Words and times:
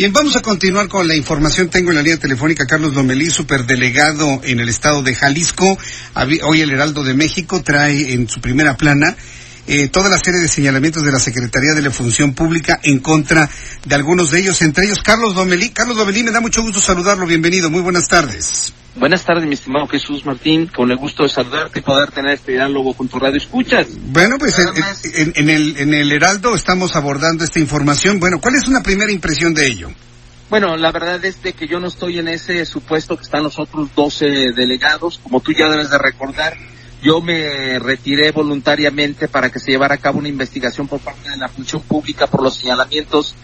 Bien, 0.00 0.14
vamos 0.14 0.34
a 0.34 0.40
continuar 0.40 0.88
con 0.88 1.06
la 1.06 1.14
información. 1.14 1.68
Tengo 1.68 1.90
en 1.90 1.96
la 1.96 2.02
línea 2.02 2.16
telefónica 2.16 2.66
Carlos 2.66 2.94
Lomelí, 2.94 3.28
superdelegado 3.28 4.40
en 4.44 4.58
el 4.58 4.70
estado 4.70 5.02
de 5.02 5.14
Jalisco. 5.14 5.76
Hoy 6.44 6.62
el 6.62 6.70
Heraldo 6.70 7.04
de 7.04 7.12
México 7.12 7.62
trae 7.62 8.14
en 8.14 8.26
su 8.26 8.40
primera 8.40 8.78
plana 8.78 9.14
eh, 9.70 9.88
toda 9.88 10.10
la 10.10 10.18
serie 10.18 10.40
de 10.40 10.48
señalamientos 10.48 11.04
de 11.04 11.12
la 11.12 11.20
Secretaría 11.20 11.74
de 11.74 11.82
la 11.82 11.92
Función 11.92 12.34
Pública 12.34 12.80
en 12.82 12.98
contra 12.98 13.48
de 13.84 13.94
algunos 13.94 14.32
de 14.32 14.40
ellos, 14.40 14.60
entre 14.62 14.86
ellos 14.86 14.98
Carlos 15.00 15.36
Lomelí. 15.36 15.70
Carlos 15.70 15.96
Lomelí, 15.96 16.24
me 16.24 16.32
da 16.32 16.40
mucho 16.40 16.60
gusto 16.62 16.80
saludarlo. 16.80 17.24
Bienvenido. 17.24 17.70
Muy 17.70 17.80
buenas 17.80 18.08
tardes. 18.08 18.72
Buenas 18.96 19.24
tardes, 19.24 19.46
mi 19.46 19.54
estimado 19.54 19.86
Jesús 19.86 20.26
Martín. 20.26 20.66
Con 20.66 20.90
el 20.90 20.96
gusto 20.96 21.22
de 21.22 21.28
saludarte 21.28 21.78
y 21.78 21.82
poder 21.82 22.10
tener 22.10 22.34
este 22.34 22.50
diálogo 22.50 22.94
con 22.94 23.06
tu 23.06 23.20
radio 23.20 23.36
escuchas. 23.36 23.86
Bueno, 24.06 24.38
pues 24.40 24.58
en, 24.58 25.32
en, 25.36 25.48
el, 25.48 25.76
en 25.76 25.94
el 25.94 26.10
Heraldo 26.10 26.56
estamos 26.56 26.96
abordando 26.96 27.44
esta 27.44 27.60
información. 27.60 28.18
Bueno, 28.18 28.40
¿cuál 28.40 28.56
es 28.56 28.66
una 28.66 28.82
primera 28.82 29.12
impresión 29.12 29.54
de 29.54 29.68
ello? 29.68 29.88
Bueno, 30.48 30.76
la 30.76 30.90
verdad 30.90 31.24
es 31.24 31.40
de 31.44 31.52
que 31.52 31.68
yo 31.68 31.78
no 31.78 31.86
estoy 31.86 32.18
en 32.18 32.26
ese 32.26 32.66
supuesto 32.66 33.16
que 33.16 33.22
están 33.22 33.44
los 33.44 33.60
otros 33.60 33.88
12 33.94 34.50
delegados. 34.50 35.20
Como 35.22 35.40
tú 35.40 35.52
ya 35.52 35.68
debes 35.68 35.90
de 35.90 35.98
recordar, 35.98 36.56
yo 37.02 37.20
me 37.20 37.78
retiré 37.78 38.30
voluntariamente 38.30 39.28
para 39.28 39.50
que 39.50 39.58
se 39.58 39.70
llevara 39.70 39.94
a 39.94 39.98
cabo 39.98 40.18
una 40.18 40.28
investigación 40.28 40.86
por 40.86 41.00
parte 41.00 41.30
de 41.30 41.36
la 41.36 41.48
función 41.48 41.82
pública 41.82 42.26
por 42.26 42.42
los 42.42 42.56
señalamientos 42.56 43.34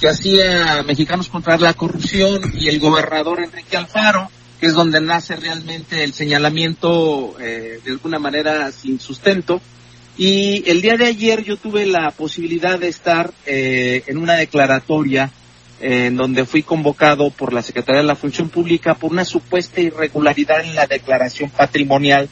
que 0.00 0.08
hacía 0.08 0.82
Mexicanos 0.86 1.28
contra 1.28 1.56
la 1.56 1.74
Corrupción 1.74 2.52
y 2.58 2.68
el 2.68 2.80
gobernador 2.80 3.40
Enrique 3.40 3.76
Alfaro 3.76 4.28
que 4.60 4.66
es 4.66 4.74
donde 4.74 5.00
nace 5.00 5.36
realmente 5.36 6.04
el 6.04 6.14
señalamiento 6.14 7.36
eh, 7.40 7.80
de 7.84 7.90
alguna 7.90 8.18
manera 8.18 8.70
sin 8.72 9.00
sustento. 9.00 9.60
Y 10.16 10.68
el 10.70 10.80
día 10.80 10.96
de 10.96 11.06
ayer 11.06 11.42
yo 11.42 11.56
tuve 11.56 11.86
la 11.86 12.12
posibilidad 12.12 12.78
de 12.78 12.88
estar 12.88 13.32
eh, 13.46 14.04
en 14.06 14.16
una 14.16 14.34
declaratoria 14.34 15.30
eh, 15.80 16.06
en 16.06 16.16
donde 16.16 16.46
fui 16.46 16.62
convocado 16.62 17.30
por 17.30 17.52
la 17.52 17.62
Secretaría 17.62 18.02
de 18.02 18.06
la 18.06 18.14
Función 18.14 18.48
Pública 18.48 18.94
por 18.94 19.10
una 19.10 19.24
supuesta 19.24 19.80
irregularidad 19.80 20.64
en 20.64 20.76
la 20.76 20.86
declaración 20.86 21.50
patrimonial 21.50 22.28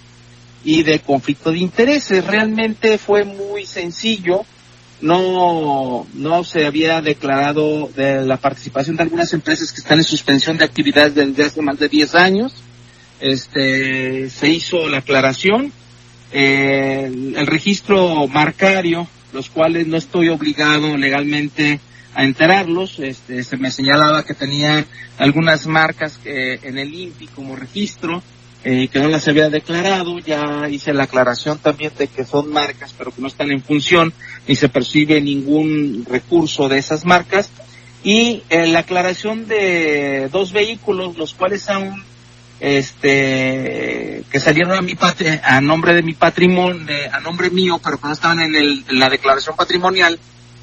y 0.64 0.82
de 0.82 1.00
conflicto 1.00 1.50
de 1.50 1.58
intereses. 1.58 2.27
Realmente 2.27 2.98
fue 2.98 3.24
muy 3.24 3.66
sencillo 3.66 4.44
no, 5.02 6.06
no 6.14 6.44
se 6.44 6.64
había 6.64 7.02
declarado 7.02 7.91
de 7.94 8.24
la 8.24 8.36
participación 8.36 8.96
de 8.96 9.02
algunas 9.02 9.33
empresas 9.33 9.72
que 9.72 9.80
están 9.80 9.98
en 9.98 10.05
suspensión 10.05 10.56
de 10.56 10.64
actividades 10.64 11.14
desde 11.14 11.44
hace 11.44 11.60
más 11.60 11.78
de 11.78 11.88
10 11.88 12.14
años. 12.14 12.55
Este, 13.20 14.30
se 14.30 14.48
hizo 14.48 14.88
la 14.88 14.98
aclaración. 14.98 15.72
Eh, 16.30 17.05
el, 17.36 17.46
registro 17.46 18.27
marcario, 18.28 19.06
los 19.33 19.50
cuales 19.50 19.86
no 19.86 19.96
estoy 19.96 20.28
obligado 20.28 20.96
legalmente 20.96 21.80
a 22.14 22.24
enterarlos, 22.24 22.98
este, 23.00 23.42
se 23.42 23.56
me 23.56 23.70
señalaba 23.70 24.24
que 24.24 24.34
tenía 24.34 24.86
algunas 25.18 25.66
marcas 25.66 26.18
que, 26.18 26.60
en 26.62 26.78
el 26.78 26.94
INPI 26.94 27.27
como 27.28 27.56
registro, 27.56 28.22
eh, 28.64 28.89
que 28.89 29.00
no 29.00 29.08
las 29.08 29.27
había 29.27 29.50
declarado, 29.50 30.20
ya 30.20 30.68
hice 30.68 30.92
la 30.92 31.05
aclaración 31.05 31.58
también 31.58 31.92
de 31.98 32.06
que 32.06 32.24
son 32.24 32.52
marcas 32.52 32.95
pero 32.96 33.11
que 33.11 33.20
no 33.20 33.27
están 33.27 33.50
en 33.50 33.61
función 33.61 34.12
ni 34.46 34.55
se 34.55 34.68
percibe 34.68 35.20
ningún 35.20 36.06
recurso 36.08 36.68
de 36.68 36.78
esas 36.78 37.05
marcas. 37.05 37.50
Y 38.05 38.42
eh, 38.50 38.67
la 38.68 38.80
aclaración 38.80 39.48
de 39.48 40.28
dos 40.30 40.52
vehículos 40.52 41.17
los 41.17 41.34
cuales 41.34 41.68
aún 41.68 42.05
este 42.61 44.23
que 44.30 44.39
salieron 44.39 44.73
a 44.73 44.83
mi 44.83 44.96
a 45.42 45.61
nombre 45.61 45.94
de 45.94 46.02
mi 46.02 46.14
patrimonio 46.14 46.86
a 47.12 47.18
nombre 47.18 47.50
mío 47.50 47.80
pero 47.83 47.98
que 47.98 48.06
no 48.06 48.12
estaban 48.12 48.39
en, 48.39 48.55
el, 48.55 48.84
en 48.89 48.98
la 49.00 49.11
declaración 49.11 49.56
patrimonial 49.56 50.17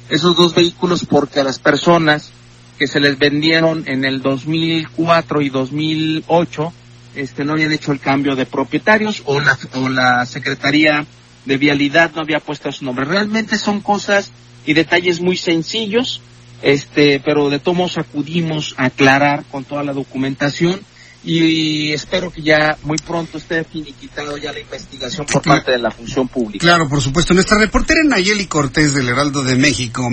esos 0.08 0.34
dos 0.34 0.54
vehículos 0.54 1.04
porque 1.04 1.40
a 1.40 1.44
las 1.44 1.58
personas 1.58 2.32
que 2.78 2.86
se 2.86 3.00
les 3.00 3.18
vendieron 3.18 3.84
en 3.86 4.06
el 4.06 4.22
2004 4.22 5.42
y 5.42 5.50
2008 5.50 6.72
este, 7.14 7.44
no 7.44 7.52
habían 7.52 7.72
hecho 7.72 7.92
el 7.92 8.00
cambio 8.00 8.36
de 8.36 8.46
propietarios 8.46 9.22
o 9.26 9.40
la, 9.40 9.58
o 9.74 9.88
la 9.88 10.26
Secretaría 10.26 11.06
de 11.44 11.56
Vialidad 11.56 12.12
no 12.14 12.22
había 12.22 12.40
puesto 12.40 12.70
su 12.72 12.84
nombre. 12.84 13.04
Realmente 13.04 13.58
son 13.58 13.80
cosas 13.80 14.30
y 14.66 14.74
detalles 14.74 15.20
muy 15.20 15.36
sencillos, 15.36 16.20
este, 16.62 17.20
pero 17.24 17.48
de 17.48 17.58
todos 17.58 17.98
acudimos 17.98 18.74
a 18.76 18.86
aclarar 18.86 19.44
con 19.50 19.64
toda 19.64 19.82
la 19.82 19.92
documentación 19.92 20.80
y 21.22 21.92
espero 21.92 22.32
que 22.32 22.40
ya 22.40 22.78
muy 22.82 22.96
pronto 22.96 23.36
esté 23.38 23.62
finiquitado 23.64 24.38
ya 24.38 24.52
la 24.52 24.60
investigación 24.60 25.26
por 25.26 25.42
parte 25.42 25.72
de 25.72 25.78
la 25.78 25.90
función 25.90 26.28
pública. 26.28 26.62
Claro, 26.62 26.88
por 26.88 27.02
supuesto. 27.02 27.34
Nuestra 27.34 27.58
reportera 27.58 28.00
Nayeli 28.04 28.46
Cortés 28.46 28.94
del 28.94 29.08
Heraldo 29.08 29.42
de 29.42 29.56
México 29.56 30.08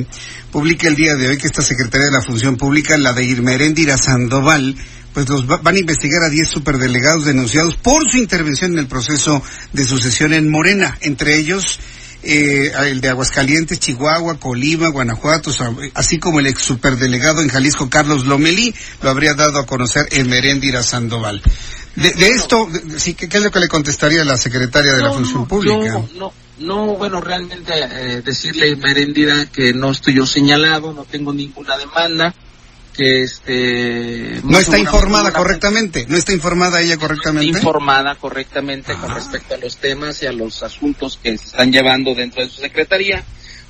publica 0.51 0.87
el 0.87 0.95
día 0.95 1.15
de 1.15 1.29
hoy 1.29 1.37
que 1.37 1.47
esta 1.47 1.61
Secretaría 1.61 2.07
de 2.07 2.11
la 2.11 2.21
Función 2.21 2.57
Pública, 2.57 2.97
la 2.97 3.13
de 3.13 3.23
Irmeréndira 3.23 3.97
Sandoval, 3.97 4.75
pues 5.13 5.27
los 5.29 5.47
van 5.47 5.75
a 5.75 5.79
investigar 5.79 6.23
a 6.23 6.29
10 6.29 6.47
superdelegados 6.47 7.25
denunciados 7.25 7.75
por 7.75 8.09
su 8.09 8.17
intervención 8.17 8.73
en 8.73 8.79
el 8.79 8.87
proceso 8.87 9.41
de 9.73 9.85
sucesión 9.85 10.33
en 10.33 10.49
Morena, 10.49 10.97
entre 11.01 11.37
ellos 11.37 11.79
eh, 12.23 12.71
el 12.89 12.99
de 12.99 13.09
Aguascalientes, 13.09 13.79
Chihuahua, 13.79 14.39
Colima, 14.39 14.89
Guanajuato, 14.89 15.51
así 15.93 16.19
como 16.19 16.39
el 16.39 16.47
ex 16.47 16.61
superdelegado 16.61 17.41
en 17.41 17.49
Jalisco, 17.49 17.89
Carlos 17.89 18.25
Lomelí, 18.25 18.73
lo 19.01 19.09
habría 19.09 19.33
dado 19.33 19.59
a 19.59 19.65
conocer 19.65 20.07
en 20.11 20.29
Meréndira 20.29 20.83
Sandoval. 20.83 21.41
De, 21.95 22.27
esto, 22.27 22.69
sí, 22.97 23.15
¿qué, 23.15 23.25
es 23.25 23.43
lo 23.43 23.49
que 23.49 23.59
le 23.59 23.67
contestaría 23.67 24.23
la 24.23 24.37
secretaria 24.37 24.93
de 24.93 25.01
la 25.01 25.13
Función 25.13 25.47
Pública? 25.47 25.99
No, 26.15 26.31
no, 26.59 26.95
bueno, 26.95 27.21
realmente 27.21 27.73
eh, 27.75 28.21
decirle 28.21 28.75
Merendira 28.75 29.47
que 29.47 29.73
no 29.73 29.91
estoy 29.91 30.15
yo 30.15 30.25
señalado, 30.25 30.93
no 30.93 31.05
tengo 31.05 31.33
ninguna 31.33 31.77
demanda, 31.77 32.35
que 32.97 33.21
este 33.21 34.41
no 34.43 34.57
está 34.57 34.77
informada 34.79 35.31
correctamente 35.31 36.05
no 36.09 36.17
está 36.17 36.33
informada 36.33 36.81
ella 36.81 36.97
correctamente. 36.97 37.45
Informada 37.45 38.15
correctamente 38.15 38.95
con 38.95 39.13
respecto 39.13 39.53
a 39.53 39.57
los 39.57 39.77
temas 39.77 40.23
y 40.23 40.25
a 40.25 40.31
los 40.31 40.63
asuntos 40.63 41.19
que 41.21 41.37
se 41.37 41.45
están 41.45 41.71
llevando 41.71 42.15
dentro 42.15 42.43
de 42.43 42.49
su 42.49 42.59
secretaría 42.59 43.23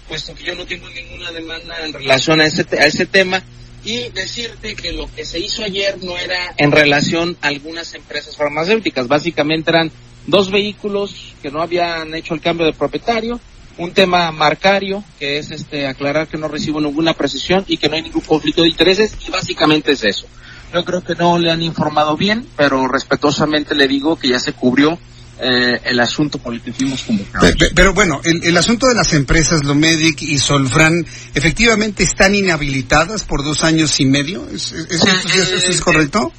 puesto 0.08 0.34
que 0.34 0.44
yo 0.44 0.56
no 0.56 0.66
tengo 0.66 0.90
ninguna 0.90 1.32
demanda 1.32 1.76
en 1.86 1.94
relación 1.94 2.40
a 2.42 2.46
ese 2.46 2.66
a 2.80 2.86
ese 2.86 3.06
tema. 3.06 3.44
Y 3.84 4.10
decirte 4.10 4.76
que 4.76 4.92
lo 4.92 5.10
que 5.14 5.24
se 5.24 5.40
hizo 5.40 5.64
ayer 5.64 5.98
no 6.04 6.18
era 6.18 6.54
en 6.58 6.72
relación 6.72 7.38
a 7.42 7.48
algunas 7.48 7.94
empresas 7.94 8.36
farmacéuticas. 8.36 9.08
Básicamente 9.08 9.70
eran 9.70 9.92
dos 10.26 10.52
vehículos 10.52 11.36
que 11.42 11.52
no 11.52 11.62
habían 11.62 12.14
hecho 12.14 12.34
el 12.34 12.42
cambio 12.42 12.66
de 12.66 12.74
propietario 12.74 13.40
un 13.78 13.92
tema 13.92 14.32
marcario, 14.32 15.04
que 15.20 15.38
es 15.38 15.52
este 15.52 15.88
aclarar 15.88 16.28
que 16.28 16.38
no 16.38 16.48
recibo 16.48 16.82
ninguna 16.82 17.14
precisión 17.14 17.64
y 17.68 17.78
que 17.78 17.90
no 17.90 17.96
hay 17.96 18.02
ningún 18.02 18.22
conflicto 18.22 18.64
de 18.64 18.70
intereses, 18.70 19.14
y 19.28 19.32
básicamente 19.32 19.92
es 19.92 20.04
eso. 20.04 20.28
Yo 20.74 20.84
creo 20.84 21.04
que 21.04 21.16
no 21.16 21.38
le 21.40 21.52
han 21.52 21.62
informado 21.62 22.18
bien, 22.18 22.46
pero 22.58 22.88
respetuosamente 22.88 23.76
le 23.76 23.88
digo 23.88 24.18
que 24.18 24.30
ya 24.30 24.40
se 24.40 24.54
cubrió 24.54 25.00
eh, 25.40 25.80
el 25.86 26.00
asunto 26.00 26.40
por 26.40 26.54
el 26.54 26.62
que 26.62 26.74
fuimos 26.74 27.04
convocados. 27.04 27.56
Pero, 27.76 27.94
bueno, 27.94 28.20
el, 28.24 28.58
asunto 28.58 28.88
de 28.88 28.96
las 28.96 29.14
empresas 29.14 29.64
Lomedic 29.64 30.24
y 30.24 30.40
Solfran 30.40 31.06
efectivamente 31.36 32.04
están 32.04 32.34
inhabilitadas 32.34 33.24
por 33.24 33.44
dos 33.44 33.64
años 33.64 34.00
y 34.00 34.06
medio. 34.06 34.48
¿Es, 34.50 34.72
es, 34.72 35.64
es, 35.70 35.80
correcto? 35.82 36.34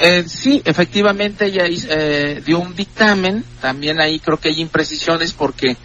Eh, 0.00 0.24
sí, 0.26 0.60
efectivamente 0.64 1.46
ella 1.46 1.64
eh, 1.66 2.42
dio 2.44 2.58
un 2.58 2.76
dictamen. 2.76 3.42
También 3.60 4.00
ahí 4.00 4.20
creo 4.20 4.38
que 4.38 4.50
hay 4.50 4.60
imprecisiones 4.60 5.32
porque 5.32 5.76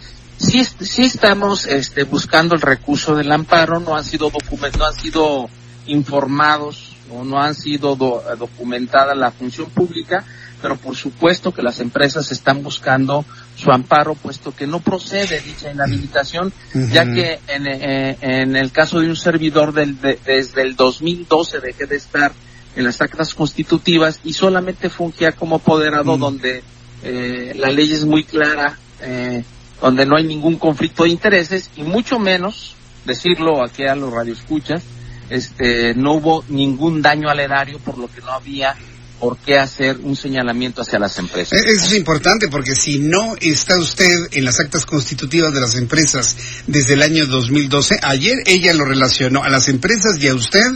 sí, 0.48 0.64
sí 0.64 1.04
estamos 1.04 1.66
este, 1.66 2.04
buscando 2.04 2.54
el 2.54 2.60
recurso 2.60 3.14
del 3.14 3.30
amparo, 3.32 3.80
no 3.80 3.96
han 3.96 4.04
sido 4.04 4.30
document, 4.30 4.76
no 4.76 4.86
han 4.86 4.94
sido 4.94 5.50
informados 5.86 6.96
o 7.10 7.24
no 7.24 7.40
han 7.40 7.54
sido 7.54 7.96
documentada 7.96 9.14
la 9.14 9.30
función 9.30 9.70
pública, 9.70 10.24
pero 10.60 10.76
por 10.76 10.96
supuesto 10.96 11.52
que 11.52 11.62
las 11.62 11.80
empresas 11.80 12.30
están 12.32 12.62
buscando 12.62 13.24
su 13.56 13.70
amparo, 13.70 14.14
puesto 14.14 14.54
que 14.54 14.66
no 14.66 14.80
procede 14.80 15.40
dicha 15.40 15.70
inhabilitación, 15.70 16.52
ya 16.90 17.04
que 17.04 17.40
en, 17.48 17.66
eh, 17.66 18.18
en, 18.20 18.56
el 18.56 18.72
caso 18.72 19.00
de 19.00 19.08
un 19.08 19.16
servidor 19.16 19.72
del, 19.72 19.98
desde 20.00 20.62
el 20.62 20.76
2012 20.76 21.60
dejé 21.60 21.86
de 21.86 21.96
estar 21.96 22.32
en 22.76 22.84
las 22.84 23.00
actas 23.00 23.34
constitutivas 23.34 24.20
y 24.24 24.32
solamente 24.32 24.90
fungía 24.90 25.32
como 25.32 25.56
apoderado 25.56 26.16
donde 26.16 26.62
eh, 27.02 27.54
la 27.56 27.70
ley 27.70 27.92
es 27.92 28.04
muy 28.04 28.24
clara 28.24 28.78
eh, 29.00 29.44
donde 29.80 30.06
no 30.06 30.16
hay 30.16 30.24
ningún 30.24 30.56
conflicto 30.56 31.04
de 31.04 31.10
intereses 31.10 31.70
y 31.76 31.82
mucho 31.82 32.18
menos 32.18 32.74
decirlo 33.04 33.62
aquí 33.62 33.84
a 33.84 33.94
los 33.94 34.12
radioescuchas, 34.12 34.82
este, 35.30 35.94
no 35.94 36.14
hubo 36.14 36.44
ningún 36.48 37.02
daño 37.02 37.28
al 37.28 37.40
erario, 37.40 37.78
por 37.78 37.98
lo 37.98 38.10
que 38.10 38.20
no 38.20 38.32
había 38.32 38.74
por 39.18 39.36
qué 39.38 39.58
hacer 39.58 39.98
un 40.02 40.16
señalamiento 40.16 40.82
hacia 40.82 40.98
las 40.98 41.18
empresas. 41.18 41.58
Eh, 41.58 41.72
eso 41.72 41.86
es 41.86 41.94
importante 41.94 42.48
porque 42.48 42.74
si 42.74 42.98
no 42.98 43.34
está 43.40 43.76
usted 43.76 44.12
en 44.32 44.44
las 44.44 44.60
actas 44.60 44.86
constitutivas 44.86 45.52
de 45.52 45.60
las 45.60 45.74
empresas 45.74 46.36
desde 46.66 46.94
el 46.94 47.02
año 47.02 47.26
2012, 47.26 47.98
ayer 48.02 48.38
ella 48.46 48.72
lo 48.74 48.84
relacionó 48.84 49.42
a 49.42 49.48
las 49.48 49.68
empresas 49.68 50.22
y 50.22 50.28
a 50.28 50.34
usted 50.34 50.66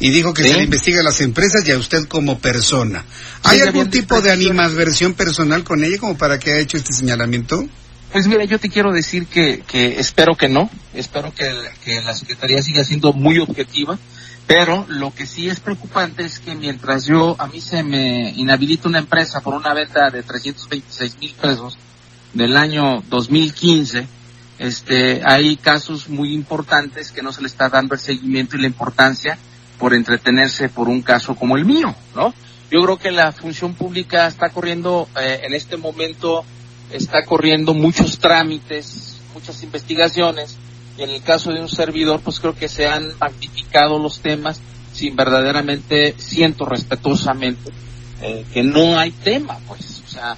y 0.00 0.10
dijo 0.10 0.34
que 0.34 0.42
se 0.42 0.54
le 0.54 0.64
investiga 0.64 1.00
a 1.00 1.04
las 1.04 1.20
empresas 1.20 1.66
y 1.66 1.72
a 1.72 1.78
usted 1.78 2.06
como 2.06 2.38
persona. 2.38 3.04
¿Hay 3.44 3.60
algún 3.60 3.90
tipo 3.90 4.20
de 4.20 4.32
animadversión 4.32 5.14
personal 5.14 5.64
con 5.64 5.84
ella 5.84 5.98
como 5.98 6.16
para 6.18 6.38
que 6.38 6.52
haya 6.52 6.60
hecho 6.60 6.76
este 6.76 6.92
señalamiento? 6.92 7.68
Pues 8.12 8.26
mira, 8.26 8.44
yo 8.44 8.58
te 8.60 8.68
quiero 8.68 8.92
decir 8.92 9.26
que, 9.26 9.62
que 9.66 9.98
espero 9.98 10.36
que 10.36 10.48
no, 10.48 10.70
espero 10.92 11.32
que, 11.34 11.50
que 11.82 12.00
la 12.02 12.14
Secretaría 12.14 12.62
siga 12.62 12.84
siendo 12.84 13.12
muy 13.12 13.38
objetiva 13.38 13.98
pero 14.46 14.84
lo 14.88 15.14
que 15.14 15.26
sí 15.26 15.48
es 15.48 15.60
preocupante 15.60 16.24
es 16.24 16.38
que 16.38 16.54
mientras 16.54 17.06
yo, 17.06 17.36
a 17.38 17.46
mí 17.46 17.60
se 17.60 17.82
me 17.82 18.30
inhabilita 18.30 18.88
una 18.88 18.98
empresa 18.98 19.40
por 19.40 19.54
una 19.54 19.72
venta 19.72 20.10
de 20.10 20.22
326 20.22 21.18
mil 21.18 21.32
pesos 21.34 21.78
del 22.34 22.56
año 22.56 23.02
2015, 23.08 24.06
este, 24.58 25.22
hay 25.24 25.56
casos 25.56 26.08
muy 26.08 26.34
importantes 26.34 27.12
que 27.12 27.22
no 27.22 27.32
se 27.32 27.40
le 27.40 27.46
está 27.46 27.68
dando 27.68 27.94
el 27.94 28.00
seguimiento 28.00 28.56
y 28.56 28.60
la 28.60 28.66
importancia 28.66 29.38
por 29.78 29.94
entretenerse 29.94 30.68
por 30.68 30.88
un 30.88 31.02
caso 31.02 31.34
como 31.34 31.56
el 31.56 31.64
mío, 31.64 31.94
¿no? 32.14 32.34
Yo 32.70 32.82
creo 32.82 32.96
que 32.96 33.10
la 33.10 33.32
función 33.32 33.74
pública 33.74 34.26
está 34.26 34.48
corriendo, 34.48 35.08
eh, 35.20 35.40
en 35.44 35.54
este 35.54 35.76
momento, 35.76 36.44
está 36.92 37.24
corriendo 37.24 37.74
muchos 37.74 38.18
trámites, 38.18 39.18
muchas 39.34 39.62
investigaciones, 39.62 40.56
y 40.98 41.02
en 41.02 41.10
el 41.10 41.22
caso 41.22 41.52
de 41.52 41.60
un 41.60 41.68
servidor, 41.68 42.20
pues 42.20 42.38
creo 42.38 42.54
que 42.54 42.68
se 42.68 42.86
han 42.86 43.16
magnificado 43.18 43.98
los 43.98 44.20
temas 44.20 44.60
sin 44.92 45.16
verdaderamente, 45.16 46.14
siento 46.18 46.66
respetuosamente, 46.66 47.72
eh, 48.20 48.44
que 48.52 48.62
no 48.62 48.98
hay 48.98 49.10
tema, 49.10 49.58
pues, 49.66 50.02
o 50.06 50.08
sea, 50.08 50.36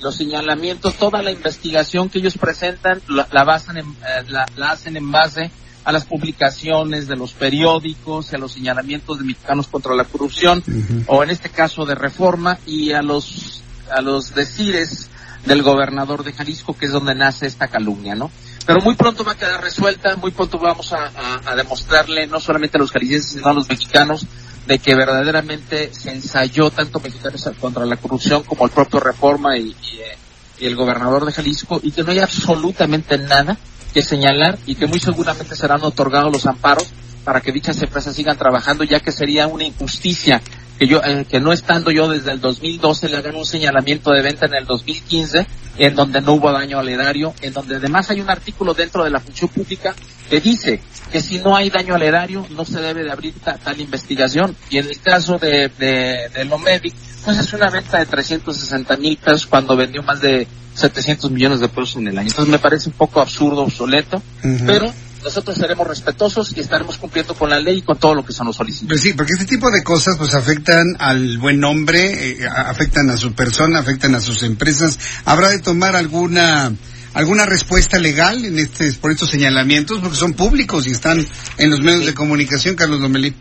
los 0.00 0.14
señalamientos, 0.14 0.94
toda 0.94 1.22
la 1.22 1.32
investigación 1.32 2.08
que 2.08 2.18
ellos 2.18 2.38
presentan 2.38 3.02
la, 3.08 3.44
basan 3.44 3.78
en, 3.78 3.86
eh, 3.86 4.24
la, 4.28 4.70
hacen 4.70 4.96
en 4.96 5.10
base 5.10 5.50
a 5.84 5.92
las 5.92 6.04
publicaciones 6.04 7.08
de 7.08 7.16
los 7.16 7.32
periódicos, 7.32 8.32
a 8.32 8.38
los 8.38 8.52
señalamientos 8.52 9.18
de 9.18 9.24
mexicanos 9.24 9.68
contra 9.68 9.94
la 9.94 10.04
corrupción, 10.04 10.62
o 11.06 11.22
en 11.22 11.30
este 11.30 11.48
caso 11.48 11.84
de 11.84 11.94
reforma, 11.94 12.58
y 12.66 12.92
a 12.92 13.02
los, 13.02 13.62
a 13.90 14.00
los 14.00 14.34
decires 14.34 15.08
del 15.46 15.62
gobernador 15.62 16.24
de 16.24 16.32
Jalisco, 16.32 16.76
que 16.76 16.86
es 16.86 16.92
donde 16.92 17.14
nace 17.14 17.46
esta 17.46 17.68
calumnia, 17.68 18.14
¿no? 18.14 18.30
Pero 18.66 18.80
muy 18.80 18.96
pronto 18.96 19.24
va 19.24 19.32
a 19.32 19.36
quedar 19.36 19.62
resuelta, 19.62 20.16
muy 20.16 20.32
pronto 20.32 20.58
vamos 20.58 20.92
a, 20.92 21.54
demostrarle, 21.54 22.26
no 22.26 22.40
solamente 22.40 22.76
a 22.76 22.80
los 22.80 22.90
jaliscienses, 22.90 23.32
sino 23.32 23.48
a 23.48 23.54
los 23.54 23.68
mexicanos, 23.68 24.26
de 24.66 24.80
que 24.80 24.96
verdaderamente 24.96 25.94
se 25.94 26.10
ensayó 26.10 26.70
tanto 26.70 26.98
mexicanos 26.98 27.48
contra 27.60 27.86
la 27.86 27.96
corrupción 27.96 28.42
como 28.42 28.64
el 28.64 28.72
propio 28.72 28.98
Reforma 28.98 29.56
y, 29.56 29.70
eh, 29.70 30.18
y, 30.58 30.66
el 30.66 30.74
gobernador 30.74 31.24
de 31.24 31.32
Jalisco, 31.32 31.78
y 31.80 31.92
que 31.92 32.02
no 32.02 32.10
hay 32.10 32.18
absolutamente 32.18 33.16
nada 33.16 33.56
que 33.94 34.02
señalar 34.02 34.58
y 34.66 34.74
que 34.74 34.86
muy 34.86 34.98
seguramente 34.98 35.54
serán 35.54 35.82
otorgados 35.84 36.32
los 36.32 36.46
amparos 36.46 36.88
para 37.24 37.40
que 37.40 37.52
dichas 37.52 37.80
empresas 37.82 38.16
sigan 38.16 38.36
trabajando, 38.36 38.82
ya 38.82 38.98
que 39.00 39.12
sería 39.12 39.46
una 39.46 39.64
injusticia 39.64 40.42
que 40.78 40.86
yo 40.86 41.00
eh, 41.04 41.24
que 41.28 41.40
no 41.40 41.52
estando 41.52 41.90
yo 41.90 42.08
desde 42.08 42.32
el 42.32 42.40
2012 42.40 43.08
le 43.08 43.16
hagan 43.16 43.34
un 43.34 43.46
señalamiento 43.46 44.10
de 44.12 44.22
venta 44.22 44.46
en 44.46 44.54
el 44.54 44.66
2015 44.66 45.46
en 45.78 45.94
donde 45.94 46.20
no 46.20 46.34
hubo 46.34 46.50
daño 46.52 46.78
al 46.78 46.88
erario, 46.88 47.34
en 47.42 47.52
donde 47.52 47.76
además 47.76 48.10
hay 48.10 48.20
un 48.20 48.30
artículo 48.30 48.74
dentro 48.74 49.04
de 49.04 49.10
la 49.10 49.20
función 49.20 49.50
pública 49.50 49.94
que 50.30 50.40
dice 50.40 50.80
que 51.12 51.20
si 51.20 51.38
no 51.38 51.54
hay 51.54 51.70
daño 51.70 51.94
al 51.94 52.02
erario 52.02 52.46
no 52.50 52.64
se 52.64 52.80
debe 52.80 53.04
de 53.04 53.12
abrir 53.12 53.34
tal 53.40 53.80
investigación 53.80 54.56
y 54.70 54.78
en 54.78 54.86
el 54.86 55.00
caso 55.00 55.38
de, 55.38 55.70
de, 55.78 56.30
de 56.34 56.44
Lomedic 56.44 56.94
pues 57.24 57.38
es 57.38 57.52
una 57.52 57.70
venta 57.70 57.98
de 57.98 58.06
360 58.06 58.96
mil 58.98 59.16
pesos 59.16 59.46
cuando 59.46 59.76
vendió 59.76 60.02
más 60.02 60.20
de 60.20 60.46
700 60.74 61.30
millones 61.30 61.58
de 61.58 61.68
pesos 61.68 61.96
en 61.96 62.06
el 62.08 62.18
año. 62.18 62.28
Entonces 62.28 62.52
me 62.52 62.58
parece 62.58 62.88
un 62.88 62.94
poco 62.94 63.20
absurdo, 63.20 63.62
obsoleto, 63.62 64.22
pero 64.64 64.92
nosotros 65.26 65.58
seremos 65.58 65.88
respetuosos 65.88 66.56
y 66.56 66.60
estaremos 66.60 66.98
cumpliendo 66.98 67.34
con 67.34 67.50
la 67.50 67.58
ley 67.58 67.78
y 67.78 67.82
con 67.82 67.98
todo 67.98 68.14
lo 68.14 68.24
que 68.24 68.32
se 68.32 68.44
nos 68.44 68.54
solicita. 68.54 68.86
Pues 68.86 69.00
sí, 69.00 69.12
porque 69.12 69.32
este 69.32 69.44
tipo 69.44 69.68
de 69.72 69.82
cosas 69.82 70.16
pues 70.16 70.32
afectan 70.34 70.94
al 71.00 71.38
buen 71.38 71.58
nombre, 71.58 72.30
eh, 72.30 72.46
afectan 72.46 73.10
a 73.10 73.16
su 73.16 73.32
persona, 73.32 73.80
afectan 73.80 74.14
a 74.14 74.20
sus 74.20 74.44
empresas. 74.44 75.00
¿Habrá 75.24 75.48
de 75.48 75.58
tomar 75.58 75.96
alguna 75.96 76.72
alguna 77.12 77.44
respuesta 77.44 77.98
legal 77.98 78.44
en 78.44 78.56
este 78.60 78.92
por 78.92 79.10
estos 79.10 79.28
señalamientos 79.28 79.98
porque 79.98 80.16
son 80.16 80.34
públicos 80.34 80.86
y 80.86 80.92
están 80.92 81.26
en 81.58 81.70
los 81.70 81.80
medios 81.80 82.06
de 82.06 82.14
comunicación, 82.14 82.76
Carlos 82.76 83.00
Domelí? 83.00 83.34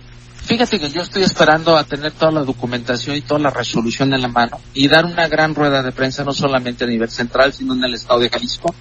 Fíjate 0.44 0.80
que 0.80 0.90
yo 0.90 1.02
estoy 1.02 1.22
esperando 1.22 1.78
a 1.78 1.84
tener 1.84 2.14
toda 2.14 2.32
la 2.32 2.44
documentación 2.44 3.16
y 3.16 3.22
toda 3.22 3.40
la 3.40 3.52
resolución 3.52 4.12
en 4.12 4.24
la 4.24 4.28
mano 4.28 4.60
y 4.74 4.88
dar 4.88 5.06
una 5.06 5.28
gran 5.28 5.54
rueda 5.54 5.84
de 5.84 5.92
prensa 5.92 6.24
no 6.24 6.34
solamente 6.34 6.84
a 6.84 6.88
nivel 6.88 7.12
central, 7.12 7.54
sino 7.54 7.76
en 7.76 7.84
el 7.84 7.94
estado 7.94 8.22
de 8.22 8.30
Jalisco, 8.30 8.74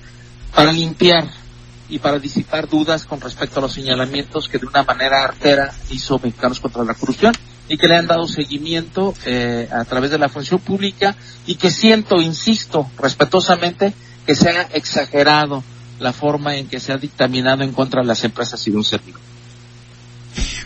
para 0.54 0.72
limpiar 0.72 1.43
y 1.88 1.98
para 1.98 2.18
disipar 2.18 2.68
dudas 2.68 3.04
con 3.04 3.20
respecto 3.20 3.58
a 3.58 3.62
los 3.62 3.72
señalamientos 3.72 4.48
que 4.48 4.58
de 4.58 4.66
una 4.66 4.82
manera 4.82 5.24
artera 5.24 5.72
hizo 5.90 6.18
Mexicanos 6.18 6.60
contra 6.60 6.84
la 6.84 6.94
Corrupción 6.94 7.34
y 7.68 7.76
que 7.76 7.88
le 7.88 7.96
han 7.96 8.06
dado 8.06 8.26
seguimiento 8.26 9.14
eh, 9.24 9.68
a 9.72 9.84
través 9.84 10.10
de 10.10 10.18
la 10.18 10.28
función 10.28 10.60
pública 10.60 11.16
y 11.46 11.56
que 11.56 11.70
siento, 11.70 12.20
insisto, 12.20 12.90
respetuosamente, 12.98 13.94
que 14.26 14.34
se 14.34 14.50
ha 14.50 14.62
exagerado 14.62 15.62
la 16.00 16.12
forma 16.12 16.56
en 16.56 16.66
que 16.66 16.80
se 16.80 16.92
ha 16.92 16.96
dictaminado 16.96 17.62
en 17.62 17.72
contra 17.72 18.02
de 18.02 18.08
las 18.08 18.24
empresas 18.24 18.66
y 18.66 18.70
de 18.70 18.76
un 18.76 18.84
servidor. 18.84 19.20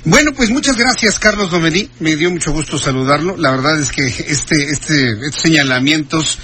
Bueno, 0.05 0.33
pues 0.35 0.51
muchas 0.51 0.77
gracias, 0.77 1.19
Carlos 1.19 1.51
Domedí. 1.51 1.91
Me 2.01 2.17
dio 2.17 2.31
mucho 2.31 2.53
gusto 2.53 2.79
saludarlo. 2.79 3.37
La 3.37 3.51
verdad 3.51 3.79
es 3.81 3.91
que 3.91 4.07
este, 4.07 4.71
este, 4.71 5.11
estos 5.11 5.43
señalamientos 5.43 6.39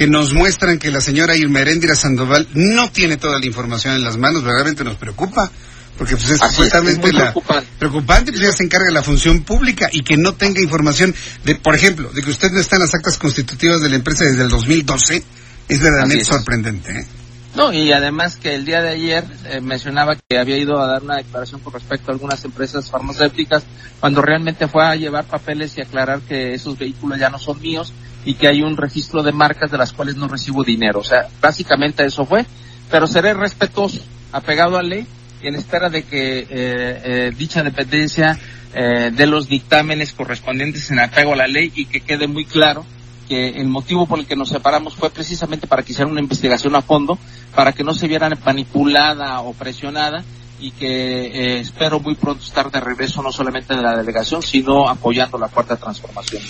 que 0.00 0.06
nos 0.06 0.32
muestran 0.32 0.78
que 0.78 0.90
la 0.90 1.02
señora 1.02 1.36
Irmeréndira 1.36 1.94
Sandoval 1.94 2.48
no 2.54 2.90
tiene 2.90 3.18
toda 3.18 3.38
la 3.38 3.44
información 3.44 3.96
en 3.96 4.02
las 4.02 4.16
manos, 4.16 4.42
verdaderamente 4.42 4.82
nos 4.82 4.96
preocupa. 4.96 5.50
Porque 5.98 6.16
pues 6.16 6.30
es 6.30 6.40
completamente 6.40 7.12
la 7.12 7.34
preocupante. 7.78 8.32
pues 8.32 8.42
ya 8.42 8.50
se 8.50 8.64
encarga 8.64 8.90
la 8.92 9.02
función 9.02 9.42
pública 9.42 9.90
y 9.92 10.02
que 10.02 10.16
no 10.16 10.32
tenga 10.32 10.62
información 10.62 11.14
de, 11.44 11.54
por 11.56 11.74
ejemplo, 11.74 12.08
de 12.14 12.22
que 12.22 12.30
usted 12.30 12.50
no 12.50 12.60
está 12.60 12.76
en 12.76 12.82
las 12.84 12.94
actas 12.94 13.18
constitutivas 13.18 13.82
de 13.82 13.90
la 13.90 13.96
empresa 13.96 14.24
desde 14.24 14.42
el 14.44 14.48
2012, 14.48 15.22
es 15.68 15.80
verdaderamente 15.82 16.24
sorprendente. 16.24 16.92
¿eh? 16.92 17.06
No, 17.54 17.70
y 17.70 17.92
además 17.92 18.36
que 18.36 18.54
el 18.54 18.64
día 18.64 18.80
de 18.80 18.88
ayer 18.88 19.24
eh, 19.50 19.60
mencionaba 19.60 20.16
que 20.16 20.38
había 20.38 20.56
ido 20.56 20.80
a 20.80 20.86
dar 20.86 21.02
una 21.02 21.16
declaración 21.16 21.60
con 21.60 21.74
respecto 21.74 22.10
a 22.10 22.14
algunas 22.14 22.42
empresas 22.42 22.90
farmacéuticas, 22.90 23.64
cuando 24.00 24.22
realmente 24.22 24.66
fue 24.66 24.82
a 24.82 24.96
llevar 24.96 25.26
papeles 25.26 25.76
y 25.76 25.82
aclarar 25.82 26.22
que 26.22 26.54
esos 26.54 26.78
vehículos 26.78 27.18
ya 27.18 27.28
no 27.28 27.38
son 27.38 27.60
míos 27.60 27.92
y 28.24 28.34
que 28.34 28.48
hay 28.48 28.62
un 28.62 28.76
registro 28.76 29.22
de 29.22 29.32
marcas 29.32 29.70
de 29.70 29.78
las 29.78 29.92
cuales 29.92 30.16
no 30.16 30.28
recibo 30.28 30.64
dinero. 30.64 31.00
O 31.00 31.04
sea, 31.04 31.28
básicamente 31.40 32.04
eso 32.04 32.24
fue, 32.24 32.44
pero 32.90 33.06
seré 33.06 33.34
respetuoso, 33.34 34.00
apegado 34.32 34.76
a 34.76 34.82
ley 34.82 35.06
y 35.42 35.46
en 35.46 35.54
espera 35.54 35.88
de 35.88 36.02
que 36.02 36.40
eh, 36.40 36.46
eh, 36.50 37.32
dicha 37.36 37.62
dependencia 37.62 38.38
eh, 38.74 39.10
de 39.12 39.26
los 39.26 39.48
dictámenes 39.48 40.12
correspondientes 40.12 40.90
en 40.90 41.00
apego 41.00 41.32
a 41.32 41.36
la 41.36 41.46
ley 41.46 41.72
y 41.74 41.86
que 41.86 42.00
quede 42.00 42.28
muy 42.28 42.44
claro 42.44 42.84
que 43.28 43.50
el 43.50 43.68
motivo 43.68 44.06
por 44.06 44.18
el 44.18 44.26
que 44.26 44.36
nos 44.36 44.48
separamos 44.48 44.94
fue 44.94 45.10
precisamente 45.10 45.66
para 45.66 45.82
que 45.82 45.92
hiciera 45.92 46.10
una 46.10 46.20
investigación 46.20 46.74
a 46.74 46.82
fondo, 46.82 47.18
para 47.54 47.72
que 47.72 47.84
no 47.84 47.94
se 47.94 48.08
viera 48.08 48.28
manipulada 48.44 49.40
o 49.40 49.54
presionada 49.54 50.24
y 50.60 50.72
que 50.72 51.26
eh, 51.26 51.60
espero 51.60 52.00
muy 52.00 52.14
pronto 52.14 52.44
estar 52.44 52.70
de 52.70 52.80
regreso 52.80 53.22
no 53.22 53.32
solamente 53.32 53.74
de 53.74 53.82
la 53.82 53.96
delegación, 53.96 54.42
sino 54.42 54.88
apoyando 54.88 55.38
la 55.38 55.48
cuarta 55.48 55.76
transformación, 55.76 56.42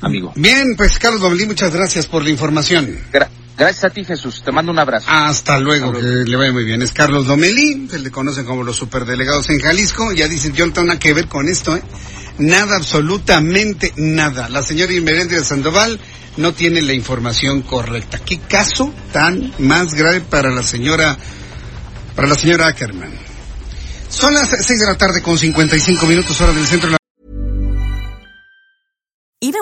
amigo. 0.00 0.32
Bien, 0.36 0.74
pues 0.76 0.98
Carlos 0.98 1.20
Domelí, 1.20 1.46
muchas 1.46 1.72
gracias 1.72 2.06
por 2.06 2.22
la 2.22 2.30
información. 2.30 2.98
gracias 3.56 3.84
a 3.84 3.90
ti, 3.90 4.04
Jesús. 4.04 4.42
Te 4.44 4.52
mando 4.52 4.72
un 4.72 4.78
abrazo. 4.78 5.06
Hasta 5.10 5.58
luego, 5.58 5.92
que 5.92 6.02
le 6.02 6.36
vaya 6.36 6.52
muy 6.52 6.64
bien. 6.64 6.82
Es 6.82 6.92
Carlos 6.92 7.26
Domelí, 7.26 7.88
se 7.90 7.98
le 7.98 8.10
conocen 8.10 8.44
como 8.44 8.62
los 8.62 8.76
superdelegados 8.76 9.48
en 9.50 9.60
Jalisco. 9.60 10.12
Ya 10.12 10.28
dicen, 10.28 10.52
yo 10.52 10.66
no 10.66 10.72
tengo 10.72 10.88
nada 10.88 10.98
que 10.98 11.12
ver 11.12 11.28
con 11.28 11.48
esto, 11.48 11.76
¿eh? 11.76 11.82
Nada, 12.38 12.76
absolutamente 12.76 13.92
nada. 13.96 14.48
La 14.48 14.62
señora 14.62 14.92
de 14.92 15.44
Sandoval 15.44 15.98
no 16.36 16.52
tiene 16.52 16.82
la 16.82 16.92
información 16.92 17.62
correcta. 17.62 18.18
¿Qué 18.18 18.38
caso 18.38 18.92
tan 19.12 19.54
más 19.58 19.94
grave 19.94 20.20
para 20.20 20.50
la 20.50 20.62
señora, 20.62 21.16
para 22.14 22.28
la 22.28 22.34
señora 22.34 22.66
Ackerman? 22.68 23.10
Son 24.08 24.34
las 24.34 24.48
seis 24.48 24.80
de 24.80 24.86
la 24.86 24.96
tarde 24.96 25.22
con 25.22 25.38
55 25.38 26.06
minutos 26.06 26.40
hora 26.40 26.52
del 26.52 26.66
centro. 26.66 26.96